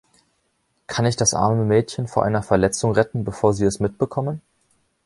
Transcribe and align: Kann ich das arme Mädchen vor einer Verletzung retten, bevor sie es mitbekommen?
Kann 0.87 1.05
ich 1.05 1.15
das 1.15 1.35
arme 1.35 1.63
Mädchen 1.63 2.07
vor 2.07 2.23
einer 2.25 2.41
Verletzung 2.41 2.91
retten, 2.93 3.23
bevor 3.23 3.53
sie 3.53 3.65
es 3.65 3.79
mitbekommen? 3.79 4.41